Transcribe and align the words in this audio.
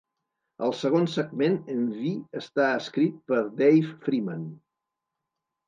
El 0.67 0.71
segon 0.77 1.05
segment, 1.15 1.57
"Envy", 1.75 2.15
està 2.43 2.71
escrit 2.79 3.21
per 3.29 3.45
Dave 3.63 3.95
Freeman. 4.09 4.51